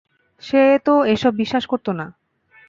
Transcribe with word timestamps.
সে 0.43 0.61
তো 0.85 0.93
এসব 1.05 1.31
বিশ্বাস 1.33 1.63
করত 1.65 1.87
না। 1.91 2.05